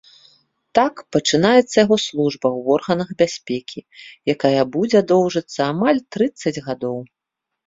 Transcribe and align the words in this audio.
Так 0.77 0.93
пачынаецца 1.15 1.75
яго 1.85 1.97
служба 2.05 2.47
ў 2.49 2.77
органах 2.77 3.09
бяспекі, 3.19 3.79
якая 4.35 4.63
будзе 4.77 4.99
доўжыцца 5.13 5.59
амаль 5.71 5.99
трыццаць 6.17 6.57
гадоў. 6.73 6.97